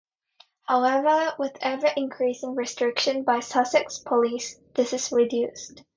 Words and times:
However 0.63 1.35
with 1.37 1.55
ever 1.61 1.85
increasing 1.95 2.55
restrictions 2.55 3.23
by 3.23 3.39
Sussex 3.41 3.99
Police 3.99 4.57
this 4.73 4.93
is 4.93 5.11
reduced. 5.11 5.83